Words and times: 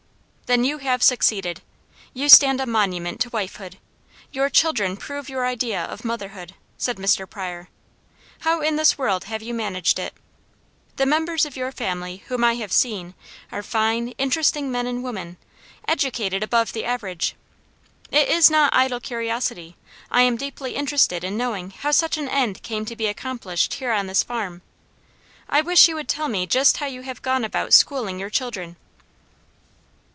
"Then 0.53 0.65
you 0.65 0.79
have 0.79 1.01
succeeded. 1.01 1.61
You 2.13 2.27
stand 2.27 2.59
a 2.59 2.65
monument 2.65 3.21
to 3.21 3.29
wifehood; 3.29 3.77
your 4.33 4.49
children 4.49 4.97
prove 4.97 5.29
your 5.29 5.45
idea 5.45 5.81
of 5.85 6.03
motherhood," 6.03 6.55
said 6.77 6.97
Mr. 6.97 7.25
Pryor. 7.25 7.69
"How 8.41 8.59
in 8.59 8.75
this 8.75 8.97
world 8.97 9.23
have 9.23 9.41
you 9.41 9.53
managed 9.53 9.97
it? 9.97 10.13
The 10.97 11.05
members 11.05 11.45
of 11.45 11.55
your 11.55 11.71
family 11.71 12.23
whom 12.27 12.43
I 12.43 12.55
have 12.55 12.73
seen 12.73 13.13
are 13.49 13.63
fine, 13.63 14.09
interesting 14.17 14.69
men 14.69 14.87
and 14.87 15.01
women, 15.01 15.37
educated 15.87 16.43
above 16.43 16.73
the 16.73 16.83
average. 16.83 17.35
It 18.11 18.27
is 18.27 18.49
not 18.49 18.75
idle 18.75 18.99
curiosity. 18.99 19.77
I 20.11 20.23
am 20.23 20.35
deeply 20.35 20.75
interested 20.75 21.23
in 21.23 21.37
knowing 21.37 21.69
how 21.71 21.91
such 21.91 22.17
an 22.17 22.27
end 22.27 22.61
came 22.61 22.83
to 22.87 22.95
be 22.97 23.07
accomplished 23.07 23.75
here 23.75 23.93
on 23.93 24.07
this 24.07 24.21
farm. 24.21 24.63
I 25.47 25.61
wish 25.61 25.87
you 25.87 25.95
would 25.95 26.09
tell 26.09 26.27
me 26.27 26.45
just 26.45 26.75
how 26.75 26.87
you 26.87 27.03
have 27.03 27.21
gone 27.21 27.45
about 27.45 27.71
schooling 27.73 28.19
your 28.19 28.29
children." 28.29 28.75